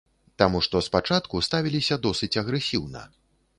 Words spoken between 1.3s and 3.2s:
ставіліся досыць агрэсіўна.